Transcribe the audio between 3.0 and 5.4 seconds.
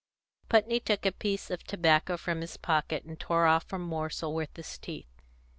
and tore off a morsel with his teeth.